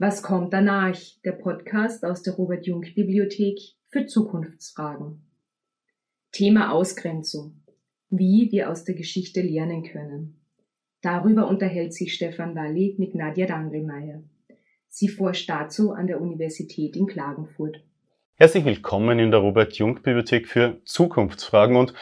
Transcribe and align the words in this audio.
Was 0.00 0.22
kommt 0.22 0.52
danach? 0.52 0.96
Der 1.24 1.32
Podcast 1.32 2.04
aus 2.04 2.22
der 2.22 2.34
Robert 2.34 2.68
Jung 2.68 2.82
Bibliothek 2.82 3.58
für 3.88 4.06
Zukunftsfragen. 4.06 5.24
Thema 6.30 6.70
Ausgrenzung. 6.70 7.64
Wie 8.08 8.48
wir 8.52 8.70
aus 8.70 8.84
der 8.84 8.94
Geschichte 8.94 9.40
lernen 9.40 9.82
können. 9.82 10.38
Darüber 11.02 11.48
unterhält 11.48 11.94
sich 11.94 12.14
Stefan 12.14 12.54
Walli 12.54 12.94
mit 12.96 13.16
Nadja 13.16 13.46
Dangelmeier. 13.46 14.22
Sie 14.88 15.08
forscht 15.08 15.50
dazu 15.50 15.90
an 15.90 16.06
der 16.06 16.20
Universität 16.20 16.94
in 16.94 17.08
Klagenfurt. 17.08 17.82
Herzlich 18.36 18.64
willkommen 18.64 19.18
in 19.18 19.32
der 19.32 19.40
Robert 19.40 19.72
Jung 19.78 19.96
Bibliothek 19.96 20.46
für 20.46 20.80
Zukunftsfragen 20.84 21.74
und 21.74 21.92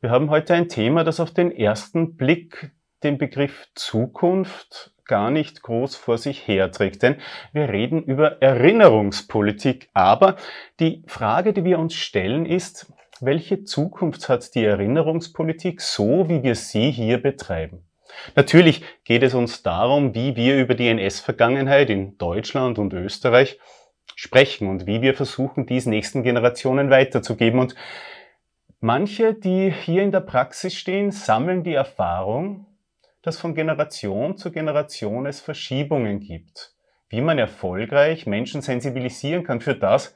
wir 0.00 0.10
haben 0.10 0.28
heute 0.28 0.54
ein 0.54 0.68
Thema, 0.68 1.04
das 1.04 1.20
auf 1.20 1.30
den 1.30 1.52
ersten 1.52 2.16
Blick 2.16 2.72
den 3.04 3.16
Begriff 3.16 3.68
Zukunft 3.76 4.93
gar 5.06 5.30
nicht 5.30 5.62
groß 5.62 5.96
vor 5.96 6.18
sich 6.18 6.46
herträgt. 6.46 7.02
Denn 7.02 7.16
wir 7.52 7.68
reden 7.68 8.02
über 8.02 8.42
Erinnerungspolitik. 8.42 9.88
Aber 9.94 10.36
die 10.80 11.02
Frage, 11.06 11.52
die 11.52 11.64
wir 11.64 11.78
uns 11.78 11.94
stellen, 11.94 12.46
ist, 12.46 12.92
welche 13.20 13.64
Zukunft 13.64 14.28
hat 14.28 14.54
die 14.54 14.64
Erinnerungspolitik 14.64 15.80
so, 15.80 16.28
wie 16.28 16.42
wir 16.42 16.54
sie 16.54 16.90
hier 16.90 17.18
betreiben? 17.18 17.84
Natürlich 18.36 18.82
geht 19.04 19.22
es 19.22 19.34
uns 19.34 19.62
darum, 19.62 20.14
wie 20.14 20.36
wir 20.36 20.58
über 20.58 20.74
die 20.74 20.88
NS-Vergangenheit 20.88 21.90
in 21.90 22.16
Deutschland 22.18 22.78
und 22.78 22.92
Österreich 22.92 23.58
sprechen 24.14 24.68
und 24.68 24.86
wie 24.86 25.02
wir 25.02 25.14
versuchen, 25.14 25.66
dies 25.66 25.86
nächsten 25.86 26.22
Generationen 26.22 26.90
weiterzugeben. 26.90 27.58
Und 27.58 27.74
manche, 28.80 29.34
die 29.34 29.70
hier 29.70 30.02
in 30.02 30.12
der 30.12 30.20
Praxis 30.20 30.74
stehen, 30.74 31.10
sammeln 31.10 31.64
die 31.64 31.74
Erfahrung, 31.74 32.66
dass 33.24 33.38
von 33.38 33.54
Generation 33.54 34.36
zu 34.36 34.52
Generation 34.52 35.26
es 35.26 35.40
Verschiebungen 35.40 36.20
gibt, 36.20 36.74
wie 37.08 37.22
man 37.22 37.38
erfolgreich 37.38 38.26
Menschen 38.26 38.60
sensibilisieren 38.60 39.44
kann 39.44 39.60
für 39.60 39.74
das, 39.74 40.14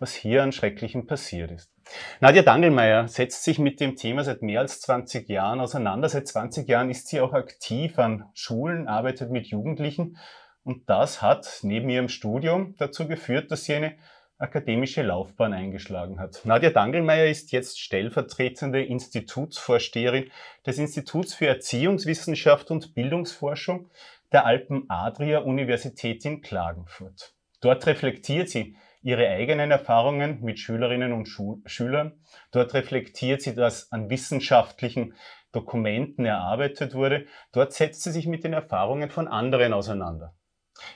was 0.00 0.12
hier 0.14 0.42
an 0.42 0.52
Schrecklichem 0.52 1.06
passiert 1.06 1.52
ist. 1.52 1.72
Nadja 2.20 2.42
Dangelmeier 2.42 3.08
setzt 3.08 3.44
sich 3.44 3.58
mit 3.58 3.80
dem 3.80 3.96
Thema 3.96 4.24
seit 4.24 4.42
mehr 4.42 4.60
als 4.60 4.80
20 4.80 5.28
Jahren 5.28 5.60
auseinander. 5.60 6.08
Seit 6.08 6.28
20 6.28 6.68
Jahren 6.68 6.90
ist 6.90 7.08
sie 7.08 7.20
auch 7.20 7.32
aktiv 7.32 7.98
an 7.98 8.24
Schulen, 8.34 8.88
arbeitet 8.88 9.30
mit 9.30 9.46
Jugendlichen 9.46 10.18
und 10.64 10.90
das 10.90 11.22
hat 11.22 11.60
neben 11.62 11.88
ihrem 11.88 12.08
Studium 12.08 12.74
dazu 12.76 13.08
geführt, 13.08 13.50
dass 13.50 13.64
sie 13.64 13.74
eine 13.74 13.96
akademische 14.38 15.02
Laufbahn 15.02 15.52
eingeschlagen 15.52 16.20
hat. 16.20 16.40
Nadja 16.44 16.70
Dangelmeier 16.70 17.26
ist 17.26 17.50
jetzt 17.52 17.80
stellvertretende 17.80 18.82
Institutsvorsteherin 18.84 20.30
des 20.64 20.78
Instituts 20.78 21.34
für 21.34 21.46
Erziehungswissenschaft 21.46 22.70
und 22.70 22.94
Bildungsforschung 22.94 23.90
der 24.32 24.46
Alpen-Adria-Universität 24.46 26.24
in 26.24 26.40
Klagenfurt. 26.40 27.34
Dort 27.60 27.86
reflektiert 27.86 28.48
sie 28.48 28.76
ihre 29.02 29.28
eigenen 29.28 29.70
Erfahrungen 29.70 30.40
mit 30.42 30.58
Schülerinnen 30.58 31.12
und 31.12 31.26
Schu 31.26 31.60
Schülern. 31.66 32.12
Dort 32.52 32.74
reflektiert 32.74 33.42
sie, 33.42 33.56
was 33.56 33.90
an 33.90 34.10
wissenschaftlichen 34.10 35.14
Dokumenten 35.50 36.24
erarbeitet 36.24 36.94
wurde. 36.94 37.26
Dort 37.52 37.72
setzt 37.72 38.02
sie 38.02 38.12
sich 38.12 38.26
mit 38.26 38.44
den 38.44 38.52
Erfahrungen 38.52 39.10
von 39.10 39.26
anderen 39.26 39.72
auseinander. 39.72 40.34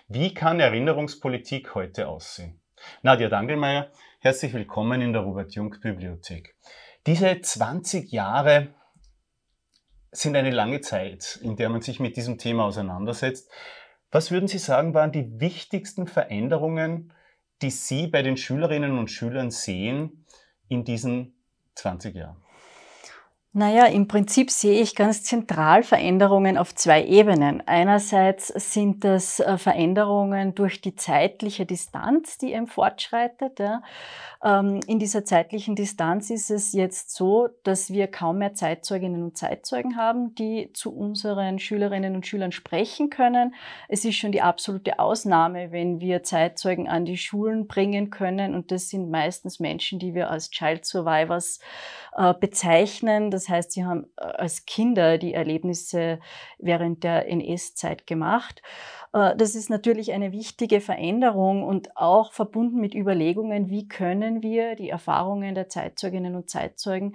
Wie 0.06 0.34
kann 0.34 0.60
Erinnerungspolitik 0.60 1.74
heute 1.74 2.06
aussehen? 2.06 2.61
Nadja 3.02 3.28
Dangelmeier, 3.28 3.90
herzlich 4.20 4.52
willkommen 4.52 5.00
in 5.00 5.12
der 5.12 5.22
Robert 5.22 5.54
Jung 5.54 5.74
Bibliothek. 5.80 6.56
Diese 7.06 7.40
20 7.40 8.12
Jahre 8.12 8.74
sind 10.10 10.36
eine 10.36 10.50
lange 10.50 10.80
Zeit, 10.80 11.38
in 11.42 11.56
der 11.56 11.68
man 11.68 11.80
sich 11.80 12.00
mit 12.00 12.16
diesem 12.16 12.38
Thema 12.38 12.64
auseinandersetzt. 12.64 13.50
Was 14.10 14.30
würden 14.30 14.48
Sie 14.48 14.58
sagen, 14.58 14.94
waren 14.94 15.12
die 15.12 15.40
wichtigsten 15.40 16.06
Veränderungen, 16.06 17.12
die 17.62 17.70
Sie 17.70 18.06
bei 18.08 18.22
den 18.22 18.36
Schülerinnen 18.36 18.98
und 18.98 19.10
Schülern 19.10 19.50
sehen 19.50 20.26
in 20.68 20.84
diesen 20.84 21.34
20 21.76 22.14
Jahren? 22.14 22.41
Naja, 23.54 23.84
im 23.84 24.08
Prinzip 24.08 24.50
sehe 24.50 24.80
ich 24.80 24.94
ganz 24.94 25.24
zentral 25.24 25.82
Veränderungen 25.82 26.56
auf 26.56 26.74
zwei 26.74 27.04
Ebenen. 27.04 27.62
Einerseits 27.66 28.48
sind 28.48 29.04
das 29.04 29.40
äh, 29.40 29.58
Veränderungen 29.58 30.54
durch 30.54 30.80
die 30.80 30.96
zeitliche 30.96 31.66
Distanz, 31.66 32.38
die 32.38 32.54
eben 32.54 32.66
fortschreitet. 32.66 33.60
Ähm, 34.42 34.80
in 34.86 34.98
dieser 34.98 35.26
zeitlichen 35.26 35.76
Distanz 35.76 36.30
ist 36.30 36.50
es 36.50 36.72
jetzt 36.72 37.14
so, 37.14 37.50
dass 37.62 37.92
wir 37.92 38.08
kaum 38.08 38.38
mehr 38.38 38.54
Zeitzeuginnen 38.54 39.22
und 39.22 39.36
Zeitzeugen 39.36 39.98
haben, 39.98 40.34
die 40.34 40.70
zu 40.72 40.90
unseren 40.90 41.58
Schülerinnen 41.58 42.14
und 42.14 42.26
Schülern 42.26 42.52
sprechen 42.52 43.10
können. 43.10 43.54
Es 43.86 44.06
ist 44.06 44.16
schon 44.16 44.32
die 44.32 44.40
absolute 44.40 44.98
Ausnahme, 44.98 45.72
wenn 45.72 46.00
wir 46.00 46.22
Zeitzeugen 46.22 46.88
an 46.88 47.04
die 47.04 47.18
Schulen 47.18 47.66
bringen 47.66 48.08
können. 48.08 48.54
Und 48.54 48.72
das 48.72 48.88
sind 48.88 49.10
meistens 49.10 49.60
Menschen, 49.60 49.98
die 49.98 50.14
wir 50.14 50.30
als 50.30 50.50
Child 50.50 50.86
Survivors 50.86 51.60
äh, 52.16 52.34
bezeichnen. 52.34 53.30
Das 53.30 53.41
heißt, 53.48 53.72
sie 53.72 53.84
haben 53.84 54.06
äh, 54.16 54.24
als 54.24 54.66
Kinder 54.66 55.18
die 55.18 55.34
Erlebnisse 55.34 56.20
während 56.58 57.04
der 57.04 57.28
NS-Zeit 57.28 58.06
gemacht. 58.06 58.62
Äh, 59.12 59.36
das 59.36 59.54
ist 59.54 59.70
natürlich 59.70 60.12
eine 60.12 60.32
wichtige 60.32 60.80
Veränderung 60.80 61.62
und 61.62 61.96
auch 61.96 62.32
verbunden 62.32 62.80
mit 62.80 62.94
Überlegungen, 62.94 63.70
wie 63.70 63.88
können 63.88 64.42
wir 64.42 64.74
die 64.76 64.88
Erfahrungen 64.88 65.54
der 65.54 65.68
Zeitzeuginnen 65.68 66.34
und 66.34 66.50
Zeitzeugen 66.50 67.14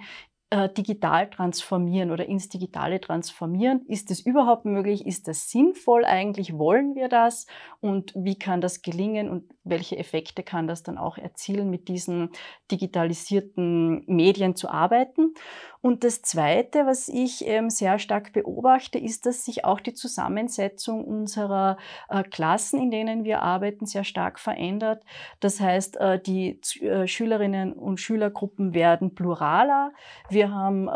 äh, 0.50 0.70
digital 0.70 1.28
transformieren 1.28 2.10
oder 2.10 2.26
ins 2.26 2.48
Digitale 2.48 3.02
transformieren. 3.02 3.84
Ist 3.86 4.10
das 4.10 4.20
überhaupt 4.20 4.64
möglich? 4.64 5.06
Ist 5.06 5.28
das 5.28 5.50
sinnvoll 5.50 6.06
eigentlich? 6.06 6.56
Wollen 6.56 6.94
wir 6.94 7.08
das? 7.08 7.46
Und 7.80 8.14
wie 8.14 8.38
kann 8.38 8.62
das 8.62 8.80
gelingen 8.80 9.28
und 9.28 9.44
welche 9.68 9.96
Effekte 9.96 10.42
kann 10.42 10.66
das 10.66 10.82
dann 10.82 10.98
auch 10.98 11.18
erzielen, 11.18 11.70
mit 11.70 11.88
diesen 11.88 12.30
digitalisierten 12.70 14.04
Medien 14.06 14.56
zu 14.56 14.68
arbeiten? 14.68 15.34
Und 15.80 16.02
das 16.02 16.22
Zweite, 16.22 16.86
was 16.86 17.08
ich 17.08 17.46
ähm, 17.46 17.70
sehr 17.70 18.00
stark 18.00 18.32
beobachte, 18.32 18.98
ist, 18.98 19.26
dass 19.26 19.44
sich 19.44 19.64
auch 19.64 19.78
die 19.80 19.94
Zusammensetzung 19.94 21.04
unserer 21.04 21.76
äh, 22.08 22.24
Klassen, 22.24 22.80
in 22.80 22.90
denen 22.90 23.22
wir 23.22 23.42
arbeiten, 23.42 23.86
sehr 23.86 24.02
stark 24.02 24.40
verändert. 24.40 25.04
Das 25.38 25.60
heißt, 25.60 25.96
äh, 25.98 26.20
die 26.20 26.60
äh, 26.80 27.06
Schülerinnen 27.06 27.72
und 27.72 28.00
Schülergruppen 28.00 28.74
werden 28.74 29.14
pluraler. 29.14 29.92
Wir 30.28 30.52
haben 30.52 30.88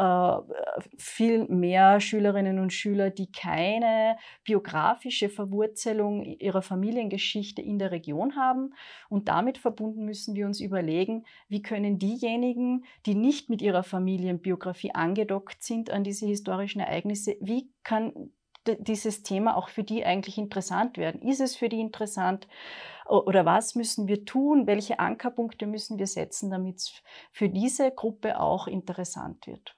viel 0.96 1.46
mehr 1.46 2.00
Schülerinnen 2.00 2.58
und 2.58 2.72
Schüler, 2.72 3.10
die 3.10 3.30
keine 3.30 4.16
biografische 4.44 5.28
Verwurzelung 5.28 6.22
ihrer 6.22 6.62
Familiengeschichte 6.62 7.62
in 7.62 7.78
der 7.78 7.90
Region 7.90 8.36
haben. 8.36 8.61
Und 9.08 9.28
damit 9.28 9.58
verbunden 9.58 10.04
müssen 10.04 10.34
wir 10.34 10.46
uns 10.46 10.60
überlegen, 10.60 11.24
wie 11.48 11.62
können 11.62 11.98
diejenigen, 11.98 12.84
die 13.06 13.14
nicht 13.14 13.50
mit 13.50 13.60
ihrer 13.60 13.82
Familienbiografie 13.82 14.52
Biografie 14.52 14.94
angedockt 14.94 15.62
sind 15.62 15.90
an 15.90 16.04
diese 16.04 16.26
historischen 16.26 16.80
Ereignisse. 16.80 17.36
Wie 17.40 17.70
kann 17.82 18.30
dieses 18.78 19.22
Thema 19.22 19.56
auch 19.56 19.68
für 19.68 19.82
die 19.82 20.04
eigentlich 20.04 20.38
interessant 20.38 20.96
werden? 20.98 21.22
Ist 21.22 21.40
es 21.40 21.56
für 21.56 21.68
die 21.68 21.80
interessant? 21.80 22.46
Oder 23.08 23.44
was 23.44 23.74
müssen 23.74 24.06
wir 24.06 24.24
tun? 24.24 24.66
Welche 24.66 25.00
Ankerpunkte 25.00 25.66
müssen 25.66 25.98
wir 25.98 26.06
setzen, 26.06 26.50
damit 26.50 26.76
es 26.76 27.02
für 27.32 27.48
diese 27.48 27.90
Gruppe 27.90 28.38
auch 28.38 28.68
interessant 28.68 29.46
wird? 29.46 29.76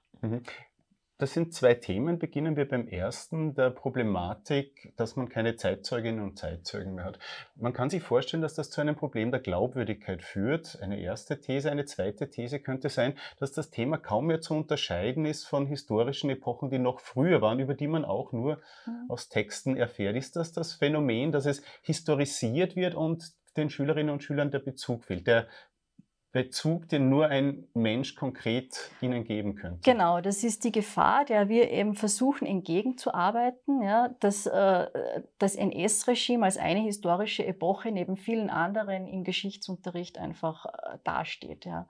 Das 1.17 1.33
sind 1.33 1.53
zwei 1.53 1.73
Themen. 1.75 2.19
Beginnen 2.19 2.57
wir 2.57 2.67
beim 2.67 2.89
ersten, 2.89 3.55
der 3.55 3.69
Problematik, 3.69 4.91
dass 4.97 5.15
man 5.15 5.29
keine 5.29 5.55
Zeitzeuginnen 5.55 6.21
und 6.21 6.37
Zeitzeugen 6.37 6.95
mehr 6.95 7.05
hat. 7.05 7.19
Man 7.55 7.71
kann 7.71 7.89
sich 7.89 8.03
vorstellen, 8.03 8.41
dass 8.43 8.53
das 8.53 8.69
zu 8.69 8.81
einem 8.81 8.97
Problem 8.97 9.31
der 9.31 9.39
Glaubwürdigkeit 9.39 10.21
führt. 10.21 10.77
Eine 10.81 10.99
erste 10.99 11.39
These. 11.39 11.71
Eine 11.71 11.85
zweite 11.85 12.29
These 12.29 12.59
könnte 12.59 12.89
sein, 12.89 13.17
dass 13.39 13.53
das 13.53 13.69
Thema 13.69 13.97
kaum 13.97 14.25
mehr 14.25 14.41
zu 14.41 14.55
unterscheiden 14.55 15.25
ist 15.25 15.45
von 15.45 15.67
historischen 15.67 16.29
Epochen, 16.29 16.69
die 16.69 16.79
noch 16.79 16.99
früher 16.99 17.41
waren, 17.41 17.59
über 17.59 17.75
die 17.75 17.87
man 17.87 18.03
auch 18.03 18.33
nur 18.33 18.61
mhm. 18.85 19.09
aus 19.09 19.29
Texten 19.29 19.77
erfährt. 19.77 20.17
Ist 20.17 20.35
das 20.35 20.51
das 20.51 20.73
Phänomen, 20.73 21.31
dass 21.31 21.45
es 21.45 21.61
historisiert 21.81 22.75
wird 22.75 22.93
und 22.93 23.31
den 23.55 23.69
Schülerinnen 23.69 24.11
und 24.11 24.21
Schülern 24.21 24.51
der 24.51 24.59
Bezug 24.59 25.05
fehlt, 25.05 25.27
der 25.27 25.47
Bezug, 26.35 26.89
den 26.89 27.07
nur 27.07 27.27
ein 27.27 27.65
Mensch 27.73 28.13
konkret 28.13 28.91
Ihnen 28.99 29.23
geben 29.23 29.55
könnte. 29.55 29.79
Genau, 29.89 30.19
das 30.19 30.43
ist 30.43 30.65
die 30.65 30.73
Gefahr, 30.73 31.23
der 31.23 31.47
wir 31.47 31.71
eben 31.71 31.95
versuchen 31.95 32.45
entgegenzuarbeiten, 32.45 33.81
ja, 33.81 34.09
dass 34.19 34.45
äh, 34.45 34.87
das 35.37 35.55
NS-Regime 35.55 36.43
als 36.43 36.57
eine 36.57 36.81
historische 36.81 37.45
Epoche 37.45 37.89
neben 37.89 38.17
vielen 38.17 38.49
anderen 38.49 39.07
im 39.07 39.23
Geschichtsunterricht 39.23 40.17
einfach 40.17 40.65
äh, 40.65 40.97
dasteht. 41.05 41.63
Ja. 41.63 41.87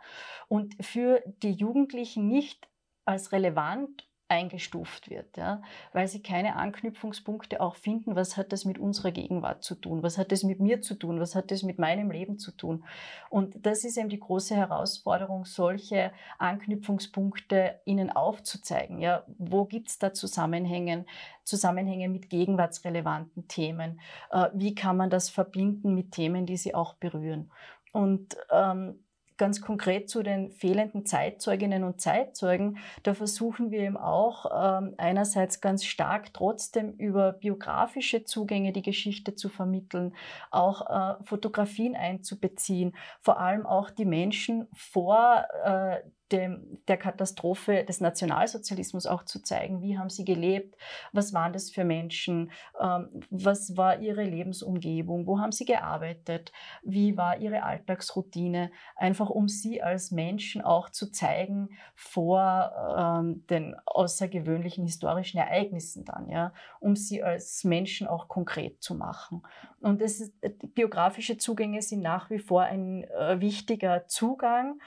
Und 0.48 0.76
für 0.80 1.24
die 1.42 1.54
Jugendlichen 1.54 2.28
nicht 2.28 2.70
als 3.04 3.32
relevant 3.32 4.08
eingestuft 4.36 5.10
wird, 5.10 5.38
ja, 5.38 5.62
weil 5.94 6.08
sie 6.08 6.22
keine 6.22 6.56
Anknüpfungspunkte 6.58 7.62
auch 7.62 7.76
finden, 7.76 8.16
was 8.16 8.38
hat 8.38 8.52
das 8.52 8.66
mit 8.66 8.78
unserer 8.78 9.12
Gegenwart 9.12 9.64
zu 9.64 9.76
tun, 9.76 10.04
was 10.04 10.18
hat 10.18 10.32
das 10.32 10.44
mit 10.44 10.60
mir 10.60 10.82
zu 10.82 10.96
tun, 10.96 11.20
was 11.20 11.36
hat 11.36 11.52
das 11.52 11.64
mit 11.64 11.80
meinem 11.80 12.12
Leben 12.12 12.38
zu 12.38 12.52
tun. 12.52 12.84
Und 13.30 13.66
das 13.66 13.86
ist 13.86 13.98
eben 13.98 14.10
die 14.10 14.20
große 14.20 14.56
Herausforderung, 14.56 15.46
solche 15.46 16.12
Anknüpfungspunkte 16.38 17.80
ihnen 17.86 18.12
aufzuzeigen. 18.12 19.00
Ja, 19.00 19.24
wo 19.38 19.66
gibt's 19.66 19.98
da 19.98 20.14
Zusammenhänge, 20.14 21.06
Zusammenhänge 21.44 22.10
mit 22.10 22.30
gegenwartsrelevanten 22.30 23.48
Themen? 23.48 24.02
Äh, 24.32 24.50
wie 24.54 24.76
kann 24.76 24.98
man 24.98 25.10
das 25.10 25.30
verbinden 25.30 25.96
mit 25.96 26.12
Themen, 26.12 26.46
die 26.46 26.58
sie 26.58 26.76
auch 26.76 26.96
berühren? 26.96 27.52
Und 27.94 28.36
ähm, 28.52 29.00
ganz 29.38 29.62
konkret 29.62 30.10
zu 30.10 30.24
den 30.24 30.52
fehlenden 30.52 31.06
Zeitzeuginnen 31.06 31.84
und 31.84 32.02
Zeitzeugen, 32.02 32.78
da 33.04 33.14
versuchen 33.14 33.72
wir 33.72 33.80
eben 33.80 33.98
auch 33.98 34.46
ähm, 34.54 34.94
einerseits 34.98 35.62
ganz 35.62 35.86
stark 35.86 36.34
trotzdem 36.34 36.92
über 36.94 37.34
biografische 37.34 38.24
Zugänge 38.24 38.72
die 38.72 38.82
Geschichte 38.82 39.36
zu 39.36 39.50
vermitteln, 39.50 40.14
auch 40.52 40.90
äh, 40.90 41.24
Fotografien 41.24 41.96
einzubeziehen, 41.96 42.96
vor 43.22 43.40
allem 43.40 43.66
auch 43.66 43.90
die 43.90 44.06
Menschen 44.06 44.68
vor 44.74 45.46
äh, 45.64 45.98
dem, 46.32 46.80
der 46.88 46.98
Katastrophe 46.98 47.84
des 47.84 48.02
Nationalsozialismus 48.02 49.06
auch 49.06 49.24
zu 49.24 49.42
zeigen. 49.42 49.82
Wie 49.82 49.98
haben 49.98 50.10
sie 50.10 50.26
gelebt? 50.26 50.76
Was 51.12 51.34
waren 51.34 51.54
das 51.54 51.70
für 51.70 51.84
Menschen? 51.84 52.52
Ähm, 52.82 53.10
was 53.30 53.78
war 53.78 54.00
ihre 54.00 54.24
Lebensumgebung? 54.24 55.28
Wo 55.28 55.40
haben 55.40 55.52
sie 55.52 55.66
gearbeitet? 55.66 56.52
Wie 56.84 57.16
war 57.16 57.38
ihre 57.38 57.64
Alltagsroutine? 57.64 58.72
Einfach 58.96 59.30
um 59.30 59.48
sie 59.48 59.84
als 59.84 60.12
Menschen 60.12 60.62
auch 60.62 60.90
zu 60.90 61.12
zeigen 61.12 61.70
vor 61.94 62.72
ähm, 62.98 63.46
den 63.48 63.76
außergewöhnlichen 63.86 64.84
historischen 64.84 65.38
Ereignissen 65.38 66.06
dann, 66.06 66.30
ja, 66.30 66.54
um 66.80 66.96
sie 66.96 67.22
als 67.22 67.64
Menschen 67.64 68.08
auch 68.08 68.28
konkret 68.28 68.82
zu 68.82 68.96
machen. 68.96 69.44
Und 69.82 70.02
das 70.02 70.20
ist, 70.20 70.34
biografische 70.74 71.38
Zugänge 71.38 71.84
sind 71.84 72.02
nach 72.02 72.32
wie 72.32 72.40
vor 72.40 72.64
ein 72.64 73.04
äh, 73.04 73.40
wichtiger 73.40 74.08
Zugang 74.08 74.80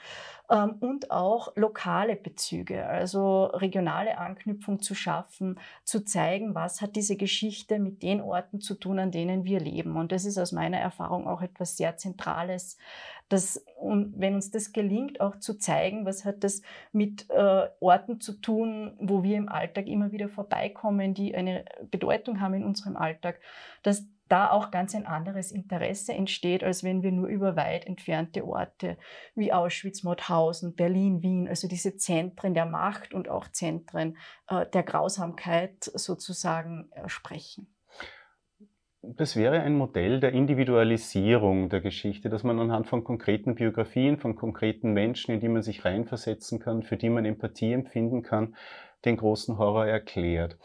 ähm, 0.49 0.75
und 0.79 1.11
auch 1.11 1.55
lokale 1.55 2.15
Bezüge, 2.15 2.85
also 2.85 3.45
regionale 3.45 4.17
Anknüpfung 4.17 4.81
zu 4.81 4.95
schaffen, 4.95 5.59
zu 5.83 6.03
zeigen, 6.03 6.55
was 6.55 6.81
hat 6.81 6.95
diese 6.95 7.15
Geschichte 7.15 7.79
mit 7.79 8.01
den 8.01 8.21
Orten 8.21 8.59
zu 8.59 8.75
tun, 8.75 8.99
an 8.99 9.11
denen 9.11 9.43
wir 9.43 9.59
leben. 9.59 9.95
Und 9.95 10.11
das 10.11 10.25
ist 10.25 10.37
aus 10.37 10.51
meiner 10.51 10.77
Erfahrung 10.77 11.27
auch 11.27 11.41
etwas 11.41 11.77
sehr 11.77 11.97
Zentrales, 11.97 12.77
dass, 13.29 13.63
und 13.79 14.19
wenn 14.19 14.33
uns 14.33 14.49
das 14.49 14.73
gelingt, 14.73 15.21
auch 15.21 15.37
zu 15.37 15.53
zeigen, 15.53 16.05
was 16.05 16.25
hat 16.25 16.43
das 16.43 16.63
mit 16.91 17.29
äh, 17.29 17.67
Orten 17.79 18.19
zu 18.19 18.33
tun, 18.33 18.95
wo 18.99 19.21
wir 19.21 19.37
im 19.37 19.49
Alltag 19.49 19.87
immer 19.87 20.11
wieder 20.11 20.29
vorbeikommen, 20.29 21.13
die 21.13 21.35
eine 21.35 21.63
Bedeutung 21.91 22.41
haben 22.41 22.55
in 22.55 22.63
unserem 22.63 22.97
Alltag, 22.97 23.39
dass 23.83 24.07
da 24.29 24.51
auch 24.51 24.71
ganz 24.71 24.95
ein 24.95 25.05
anderes 25.05 25.51
Interesse 25.51 26.13
entsteht, 26.13 26.63
als 26.63 26.83
wenn 26.83 27.03
wir 27.03 27.11
nur 27.11 27.27
über 27.27 27.55
weit 27.55 27.85
entfernte 27.85 28.45
Orte 28.45 28.97
wie 29.35 29.51
Auschwitz, 29.51 30.03
Mauthausen, 30.03 30.75
Berlin, 30.75 31.21
Wien, 31.21 31.47
also 31.47 31.67
diese 31.67 31.97
Zentren 31.97 32.53
der 32.53 32.65
Macht 32.65 33.13
und 33.13 33.27
auch 33.27 33.47
Zentren 33.47 34.17
äh, 34.47 34.65
der 34.67 34.83
Grausamkeit 34.83 35.83
sozusagen 35.83 36.89
äh, 36.91 37.09
sprechen. 37.09 37.67
Das 39.01 39.37
wäre 39.37 39.61
ein 39.61 39.75
Modell 39.75 40.19
der 40.19 40.33
Individualisierung 40.33 41.69
der 41.69 41.79
Geschichte, 41.79 42.29
dass 42.29 42.43
man 42.43 42.59
anhand 42.59 42.87
von 42.87 43.05
konkreten 43.05 43.55
Biografien, 43.55 44.17
von 44.17 44.35
konkreten 44.35 44.91
Menschen, 44.91 45.33
in 45.33 45.39
die 45.39 45.47
man 45.47 45.61
sich 45.61 45.85
reinversetzen 45.85 46.59
kann, 46.59 46.83
für 46.83 46.97
die 46.97 47.09
man 47.09 47.23
Empathie 47.23 47.71
empfinden 47.71 48.23
kann, 48.23 48.55
den 49.05 49.15
großen 49.15 49.57
Horror 49.57 49.85
erklärt. 49.85 50.57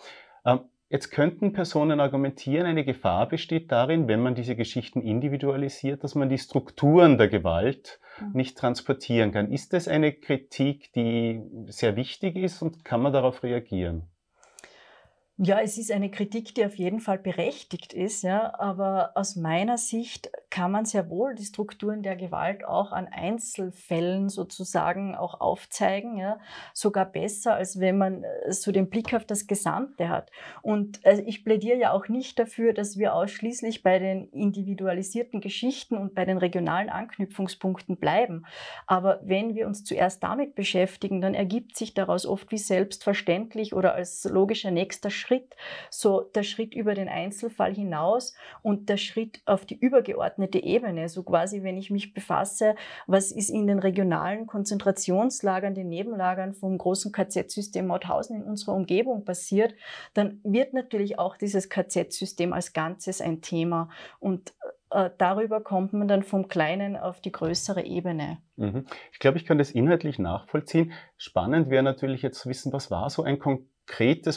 Ähm, 0.44 0.60
Jetzt 0.94 1.10
könnten 1.10 1.52
Personen 1.52 1.98
argumentieren, 1.98 2.66
eine 2.66 2.84
Gefahr 2.84 3.28
besteht 3.28 3.72
darin, 3.72 4.06
wenn 4.06 4.22
man 4.22 4.36
diese 4.36 4.54
Geschichten 4.54 5.00
individualisiert, 5.00 6.04
dass 6.04 6.14
man 6.14 6.28
die 6.28 6.38
Strukturen 6.38 7.18
der 7.18 7.26
Gewalt 7.26 7.98
mhm. 8.20 8.30
nicht 8.34 8.56
transportieren 8.56 9.32
kann. 9.32 9.50
Ist 9.50 9.72
das 9.72 9.88
eine 9.88 10.12
Kritik, 10.12 10.92
die 10.92 11.42
sehr 11.66 11.96
wichtig 11.96 12.36
ist 12.36 12.62
und 12.62 12.84
kann 12.84 13.02
man 13.02 13.12
darauf 13.12 13.42
reagieren? 13.42 14.04
Ja, 15.36 15.58
es 15.60 15.78
ist 15.78 15.90
eine 15.90 16.12
Kritik, 16.12 16.54
die 16.54 16.64
auf 16.64 16.76
jeden 16.76 17.00
Fall 17.00 17.18
berechtigt 17.18 17.92
ist, 17.92 18.22
ja, 18.22 18.54
aber 18.56 19.10
aus 19.16 19.34
meiner 19.34 19.78
Sicht 19.78 20.30
kann 20.48 20.70
man 20.70 20.84
sehr 20.84 21.10
wohl 21.10 21.34
die 21.34 21.44
Strukturen 21.44 22.04
der 22.04 22.14
Gewalt 22.14 22.64
auch 22.64 22.92
an 22.92 23.08
Einzelfällen 23.08 24.28
sozusagen 24.28 25.16
auch 25.16 25.40
aufzeigen, 25.40 26.16
ja, 26.18 26.38
sogar 26.72 27.04
besser, 27.06 27.54
als 27.56 27.80
wenn 27.80 27.98
man 27.98 28.22
äh, 28.22 28.52
so 28.52 28.70
den 28.70 28.88
Blick 28.88 29.12
auf 29.12 29.24
das 29.24 29.48
Gesamte 29.48 30.08
hat. 30.08 30.30
Und 30.62 31.04
also 31.04 31.20
ich 31.26 31.44
plädiere 31.44 31.78
ja 31.78 31.90
auch 31.90 32.06
nicht 32.06 32.38
dafür, 32.38 32.72
dass 32.72 32.96
wir 32.96 33.12
ausschließlich 33.12 33.82
bei 33.82 33.98
den 33.98 34.28
individualisierten 34.28 35.40
Geschichten 35.40 35.96
und 35.96 36.14
bei 36.14 36.24
den 36.24 36.38
regionalen 36.38 36.90
Anknüpfungspunkten 36.90 37.96
bleiben. 37.96 38.46
Aber 38.86 39.18
wenn 39.24 39.56
wir 39.56 39.66
uns 39.66 39.82
zuerst 39.82 40.22
damit 40.22 40.54
beschäftigen, 40.54 41.20
dann 41.20 41.34
ergibt 41.34 41.76
sich 41.76 41.92
daraus 41.92 42.24
oft 42.24 42.52
wie 42.52 42.58
selbstverständlich 42.58 43.74
oder 43.74 43.94
als 43.96 44.22
logischer 44.22 44.70
nächster 44.70 45.10
Schritt 45.10 45.23
Schritt, 45.24 45.56
so 45.90 46.20
der 46.20 46.42
Schritt 46.42 46.74
über 46.74 46.94
den 46.94 47.08
Einzelfall 47.08 47.74
hinaus 47.74 48.34
und 48.62 48.88
der 48.88 48.96
Schritt 48.96 49.40
auf 49.46 49.64
die 49.64 49.78
übergeordnete 49.78 50.62
Ebene, 50.62 51.08
so 51.08 51.22
quasi, 51.22 51.62
wenn 51.62 51.78
ich 51.78 51.90
mich 51.90 52.12
befasse, 52.12 52.74
was 53.06 53.32
ist 53.32 53.48
in 53.48 53.66
den 53.66 53.78
regionalen 53.78 54.46
Konzentrationslagern, 54.46 55.74
den 55.74 55.88
Nebenlagern 55.88 56.54
vom 56.54 56.76
großen 56.76 57.12
KZ-System 57.12 57.86
Mauthausen 57.86 58.36
in 58.36 58.44
unserer 58.44 58.74
Umgebung 58.74 59.24
passiert, 59.24 59.74
dann 60.12 60.40
wird 60.44 60.74
natürlich 60.74 61.18
auch 61.18 61.36
dieses 61.36 61.68
KZ-System 61.70 62.52
als 62.52 62.72
Ganzes 62.72 63.20
ein 63.20 63.40
Thema 63.40 63.88
und 64.20 64.52
äh, 64.90 65.10
darüber 65.18 65.62
kommt 65.62 65.92
man 65.92 66.06
dann 66.06 66.22
vom 66.22 66.48
Kleinen 66.48 66.96
auf 66.96 67.20
die 67.20 67.32
größere 67.32 67.82
Ebene. 67.84 68.38
Mhm. 68.56 68.86
Ich 69.12 69.18
glaube, 69.18 69.38
ich 69.38 69.44
kann 69.44 69.58
das 69.58 69.70
inhaltlich 69.70 70.18
nachvollziehen. 70.18 70.92
Spannend 71.16 71.70
wäre 71.70 71.82
natürlich 71.82 72.22
jetzt 72.22 72.40
zu 72.40 72.48
wissen, 72.48 72.72
was 72.72 72.90
war 72.90 73.08
so 73.10 73.22
ein 73.22 73.38
konkretes 73.38 73.73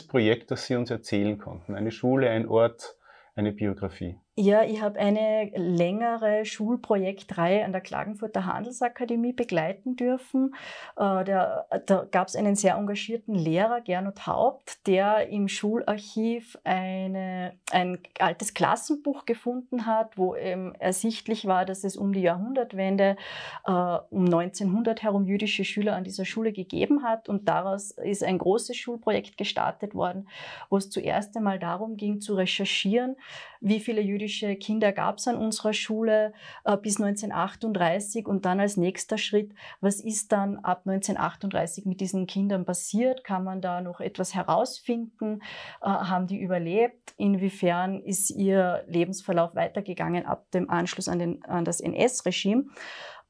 Projekt, 0.04 0.52
das 0.52 0.66
Sie 0.66 0.76
uns 0.76 0.92
erzählen 0.92 1.38
konnten? 1.38 1.76
Eine 1.76 1.92
Schule, 1.92 2.30
ein 2.30 2.48
Ort, 2.48 2.98
eine 3.36 3.52
Biografie? 3.52 4.20
Ja, 4.40 4.64
ich 4.64 4.84
habe 4.84 5.00
eine 5.00 5.50
längere 5.56 6.46
Schulprojektreihe 6.46 7.66
an 7.66 7.72
der 7.72 7.82
Klagenfurter 7.82 8.46
Handelsakademie 8.46 9.34
begleiten 9.34 9.96
dürfen. 9.96 10.54
Äh, 10.96 11.24
da 11.24 11.66
da 11.88 12.06
gab 12.12 12.28
es 12.28 12.36
einen 12.36 12.56
sehr 12.56 12.76
engagierten 12.76 13.34
Lehrer, 13.34 13.82
Gernot 13.82 14.28
Haupt, 14.28 14.86
der 14.86 15.28
im 15.30 15.48
Schularchiv 15.48 16.56
eine, 16.64 17.54
ein 17.72 17.98
altes 18.20 18.54
Klassenbuch 18.54 19.26
gefunden 19.26 19.88
hat, 19.88 20.20
wo 20.20 20.36
eben 20.36 20.76
ersichtlich 20.76 21.48
war, 21.48 21.66
dass 21.66 21.84
es 21.84 21.98
um 21.98 22.14
die 22.14 22.22
Jahrhundertwende, 22.22 23.18
äh, 23.66 23.72
um 23.72 24.26
1900 24.26 25.02
herum 25.02 25.26
jüdische 25.26 25.66
Schüler 25.66 25.96
an 25.96 26.04
dieser 26.04 26.26
Schule 26.26 26.52
gegeben 26.52 27.02
hat. 27.02 27.28
Und 27.28 27.48
daraus 27.48 27.90
ist 27.90 28.24
ein 28.24 28.38
großes 28.38 28.78
Schulprojekt 28.78 29.36
gestartet 29.36 29.96
worden, 29.96 30.30
wo 30.70 30.78
es 30.78 30.92
zuerst 30.92 31.36
einmal 31.36 31.58
darum 31.58 31.98
ging, 31.98 32.22
zu 32.22 32.36
recherchieren, 32.36 33.16
wie 33.62 33.80
viele 33.80 34.02
jüdische 34.02 34.27
jüdische 34.28 34.56
Kinder 34.56 34.92
gab 34.92 35.18
es 35.18 35.28
an 35.28 35.38
unserer 35.38 35.74
Schule 35.74 36.34
äh, 36.66 36.78
bis 36.78 37.00
1938 37.02 38.28
und 38.28 38.46
dann 38.46 38.60
als 38.60 38.78
nächster 38.78 39.18
Schritt, 39.18 39.54
was 39.80 40.02
ist 40.02 40.32
dann 40.32 40.58
ab 40.58 40.82
1938 40.86 41.86
mit 41.86 42.02
diesen 42.02 42.28
Kindern 42.28 42.66
passiert? 42.66 43.24
Kann 43.24 43.44
man 43.44 43.62
da 43.62 43.82
noch 43.82 44.02
etwas 44.02 44.36
herausfinden? 44.36 45.42
Äh, 45.82 45.88
haben 45.88 46.28
die 46.28 46.40
überlebt? 46.40 47.14
Inwiefern 47.18 48.02
ist 48.02 48.30
ihr 48.32 48.84
Lebensverlauf 48.88 49.56
weitergegangen 49.56 50.26
ab 50.26 50.52
dem 50.52 50.70
Anschluss 50.70 51.08
an, 51.08 51.20
den, 51.20 51.46
an 51.46 51.64
das 51.64 51.80
NS-Regime? 51.80 52.66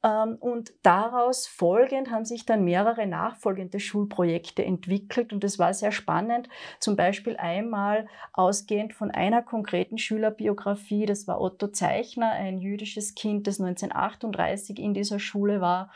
Ähm, 0.04 0.36
und 0.38 0.72
daraus 0.82 1.46
folgend 1.46 2.10
haben 2.10 2.24
sich 2.24 2.46
dann 2.46 2.64
mehrere 2.64 3.06
nachfolgende 3.06 3.80
Schulprojekte 3.80 4.64
entwickelt 4.64 5.32
und 5.32 5.42
es 5.42 5.58
war 5.58 5.74
sehr 5.74 5.92
spannend. 5.92 6.48
Zum 6.78 6.94
Beispiel 6.94 7.36
einmal 7.36 8.06
ausgehend 8.32 8.94
von 8.94 9.10
einer 9.10 9.42
konkreten 9.42 9.98
Schülerbiografie, 9.98 11.06
das 11.06 11.26
war 11.26 11.40
Otto 11.40 11.68
Zeichner, 11.68 12.30
ein 12.30 12.58
jüdisches 12.58 13.14
Kind, 13.14 13.46
das 13.46 13.60
1938 13.60 14.78
in 14.78 14.94
dieser 14.94 15.18
Schule 15.18 15.60
war 15.60 15.90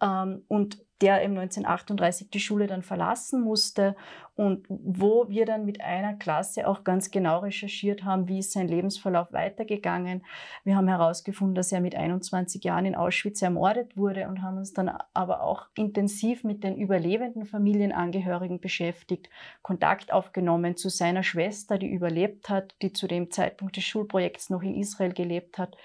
ähm, 0.00 0.44
und 0.48 0.78
der 1.04 1.20
im 1.20 1.32
1938 1.32 2.30
die 2.30 2.40
Schule 2.40 2.66
dann 2.66 2.82
verlassen 2.82 3.42
musste 3.42 3.94
und 4.36 4.64
wo 4.70 5.28
wir 5.28 5.44
dann 5.44 5.66
mit 5.66 5.82
einer 5.82 6.14
Klasse 6.14 6.66
auch 6.66 6.82
ganz 6.82 7.10
genau 7.10 7.40
recherchiert 7.40 8.04
haben, 8.04 8.26
wie 8.26 8.38
ist 8.38 8.52
sein 8.52 8.68
Lebensverlauf 8.68 9.30
weitergegangen. 9.30 10.24
Wir 10.64 10.76
haben 10.76 10.88
herausgefunden, 10.88 11.54
dass 11.54 11.72
er 11.72 11.82
mit 11.82 11.94
21 11.94 12.64
Jahren 12.64 12.86
in 12.86 12.94
Auschwitz 12.94 13.42
ermordet 13.42 13.98
wurde 13.98 14.28
und 14.28 14.40
haben 14.40 14.56
uns 14.56 14.72
dann 14.72 14.90
aber 15.12 15.42
auch 15.42 15.66
intensiv 15.74 16.42
mit 16.42 16.64
den 16.64 16.74
überlebenden 16.74 17.44
Familienangehörigen 17.44 18.60
beschäftigt, 18.60 19.28
Kontakt 19.60 20.10
aufgenommen 20.10 20.78
zu 20.78 20.88
seiner 20.88 21.22
Schwester, 21.22 21.76
die 21.76 21.90
überlebt 21.90 22.48
hat, 22.48 22.74
die 22.80 22.94
zu 22.94 23.06
dem 23.06 23.30
Zeitpunkt 23.30 23.76
des 23.76 23.84
Schulprojekts 23.84 24.48
noch 24.48 24.62
in 24.62 24.74
Israel 24.74 25.12
gelebt 25.12 25.58
hat 25.58 25.76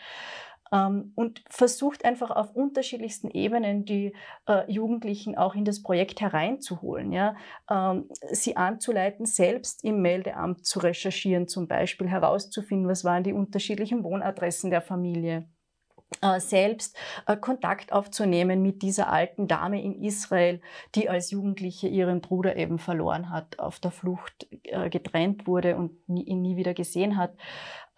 ähm, 0.71 1.11
und 1.15 1.43
versucht 1.49 2.05
einfach 2.05 2.31
auf 2.31 2.55
unterschiedlichsten 2.55 3.29
Ebenen 3.31 3.85
die 3.85 4.13
äh, 4.47 4.71
Jugendlichen 4.71 5.37
auch 5.37 5.55
in 5.55 5.65
das 5.65 5.81
Projekt 5.81 6.21
hereinzuholen, 6.21 7.11
ja, 7.11 7.35
ähm, 7.69 8.09
sie 8.31 8.57
anzuleiten, 8.57 9.25
selbst 9.25 9.83
im 9.83 10.01
Meldeamt 10.01 10.65
zu 10.65 10.79
recherchieren, 10.79 11.47
zum 11.47 11.67
Beispiel 11.67 12.07
herauszufinden, 12.07 12.87
was 12.87 13.03
waren 13.03 13.23
die 13.23 13.33
unterschiedlichen 13.33 14.03
Wohnadressen 14.03 14.69
der 14.69 14.81
Familie 14.81 15.47
äh, 16.21 16.39
selbst 16.39 16.97
äh, 17.27 17.37
Kontakt 17.37 17.93
aufzunehmen 17.93 18.61
mit 18.61 18.81
dieser 18.81 19.11
alten 19.11 19.47
Dame 19.47 19.81
in 19.81 20.01
Israel, 20.03 20.59
die 20.95 21.07
als 21.07 21.31
Jugendliche 21.31 21.87
ihren 21.87 22.19
Bruder 22.19 22.55
eben 22.55 22.79
verloren 22.79 23.29
hat, 23.29 23.59
auf 23.59 23.79
der 23.79 23.91
Flucht 23.91 24.47
äh, 24.63 24.89
getrennt 24.89 25.45
wurde 25.45 25.75
und 25.75 25.91
ihn 26.07 26.41
nie 26.41 26.57
wieder 26.57 26.73
gesehen 26.73 27.15
hat. 27.15 27.33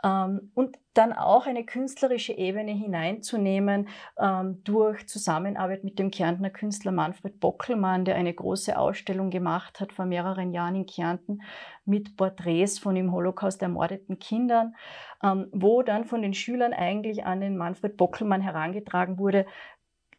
Ähm, 0.04 0.52
und 0.56 0.78
dann 0.94 1.14
auch 1.14 1.46
eine 1.46 1.66
künstlerische 1.66 2.34
Ebene 2.34 2.72
hineinzunehmen 2.72 3.88
ähm, 4.20 4.62
durch 4.64 5.08
Zusammenarbeit 5.08 5.84
mit 5.84 6.00
dem 6.00 6.12
Kärntner 6.12 6.50
Künstler 6.50 6.92
Manfred 6.92 7.40
Bockelmann, 7.40 8.04
der 8.04 8.16
eine 8.16 8.34
große 8.34 8.78
Ausstellung 8.78 9.30
gemacht 9.30 9.80
hat 9.80 9.94
vor 9.94 10.06
mehreren 10.06 10.52
Jahren 10.52 10.76
in 10.76 10.86
Kärnten 10.86 11.42
mit 11.86 12.18
Porträts 12.18 12.80
von 12.80 12.96
im 12.96 13.12
Holocaust 13.12 13.62
ermordeten 13.62 14.20
Kindern, 14.20 14.76
ähm, 15.24 15.48
wo 15.52 15.82
dann 15.82 16.06
von 16.06 16.22
den 16.22 16.34
Schülern 16.34 16.74
eigentlich 16.74 17.26
an 17.26 17.40
den 17.40 17.56
Manfred 17.56 17.96
Bockelmann 17.96 18.42
herangetragen 18.42 19.18
wurde, 19.18 19.46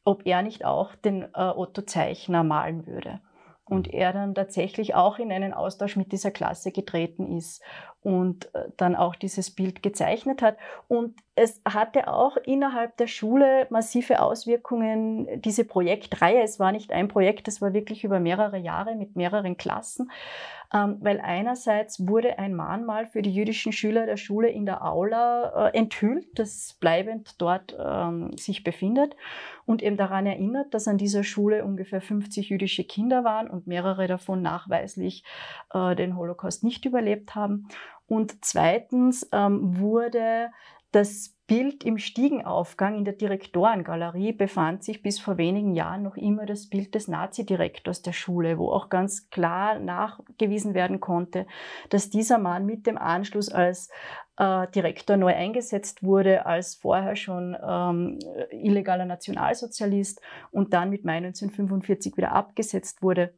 ob 0.05 0.27
er 0.27 0.43
nicht 0.43 0.65
auch 0.65 0.95
den 0.97 1.23
äh, 1.23 1.29
Otto 1.35 1.83
Zeichner 1.83 2.45
malen 2.45 2.87
würde 2.87 3.21
und 3.73 3.93
er 3.93 4.13
dann 4.13 4.35
tatsächlich 4.35 4.95
auch 4.95 5.19
in 5.19 5.33
einen 5.33 5.55
Austausch 5.55 5.97
mit 5.97 6.13
dieser 6.13 6.31
Klasse 6.31 6.73
getreten 6.73 7.39
ist 7.39 7.63
und 8.03 8.55
äh, 8.55 8.67
dann 8.77 8.95
auch 8.95 9.15
dieses 9.15 9.51
Bild 9.51 9.83
gezeichnet 9.83 10.43
hat. 10.43 10.59
Und 10.89 11.15
es 11.37 11.63
hatte 11.67 12.09
auch 12.09 12.37
innerhalb 12.37 12.99
der 12.99 13.07
Schule 13.07 13.67
massive 13.71 14.21
Auswirkungen, 14.21 15.41
diese 15.41 15.65
Projektreihe. 15.65 16.43
Es 16.43 16.61
war 16.61 16.71
nicht 16.71 16.93
ein 16.93 17.09
Projekt, 17.09 17.49
es 17.49 17.63
war 17.63 17.73
wirklich 17.73 18.05
über 18.05 18.21
mehrere 18.21 18.59
Jahre 18.59 18.95
mit 18.95 19.17
mehreren 19.17 19.57
Klassen, 19.57 20.11
weil 20.73 21.21
einerseits 21.21 22.07
wurde 22.07 22.39
ein 22.39 22.55
Mahnmal 22.55 23.07
für 23.07 23.21
die 23.21 23.33
jüdischen 23.33 23.73
Schüler 23.73 24.07
der 24.07 24.17
Schule 24.17 24.49
in 24.49 24.65
der 24.65 24.85
Aula 24.85 25.69
äh, 25.69 25.77
enthüllt, 25.77 26.27
das 26.39 26.77
bleibend 26.81 27.41
dort 27.41 27.77
ähm, 27.79 28.37
sich 28.39 28.65
befindet 28.65 29.15
und 29.67 29.83
eben 29.83 29.97
daran 29.97 30.27
erinnert, 30.27 30.73
dass 30.73 30.89
an 30.89 30.97
dieser 30.97 31.25
Schule 31.25 31.65
ungefähr 31.65 32.01
50 32.01 32.49
jüdische 32.49 32.85
Kinder 32.85 33.23
waren 33.23 33.51
und 33.51 33.67
mehrere 33.67 34.07
davon 34.07 34.41
nachweislich 34.41 35.25
äh, 35.75 35.95
den 35.95 36.17
Holocaust 36.17 36.65
nicht 36.65 36.87
überlebt 36.87 37.35
haben. 37.35 37.69
Und 38.07 38.45
zweitens 38.45 39.29
ähm, 39.33 39.79
wurde 39.79 40.51
das 40.91 41.32
Bild 41.47 41.85
im 41.85 41.99
Stiegenaufgang 41.99 42.97
in 42.97 43.05
der 43.05 43.15
Direktorengalerie 43.15 44.33
befand 44.33 44.85
sich 44.85 45.03
bis 45.03 45.19
vor 45.19 45.39
wenigen 45.39 45.75
Jahren 45.75 46.03
noch 46.03 46.17
immer 46.17 46.47
das 46.47 46.69
Bild 46.69 46.95
des 46.95 47.09
Nazi-Direktors 47.09 48.03
der 48.03 48.13
Schule, 48.13 48.59
wo 48.59 48.71
auch 48.71 48.89
ganz 48.89 49.29
klar 49.29 49.79
nachgewiesen 49.79 50.73
werden 50.75 51.01
konnte, 51.01 51.47
dass 51.91 52.11
dieser 52.11 52.39
Mann 52.39 52.65
mit 52.65 52.87
dem 52.87 52.97
Anschluss 52.97 53.51
als 53.51 53.91
äh, 54.37 54.69
Direktor 54.69 55.17
neu 55.17 55.35
eingesetzt 55.35 56.03
wurde, 56.03 56.47
als 56.47 56.77
vorher 56.77 57.17
schon 57.17 57.57
ähm, 57.63 58.19
illegaler 58.51 59.05
Nationalsozialist 59.05 60.21
und 60.53 60.73
dann 60.73 60.91
mit 60.91 61.05
Mai 61.05 61.17
1945 61.17 62.17
wieder 62.17 62.33
abgesetzt 62.33 63.03
wurde. 63.03 63.35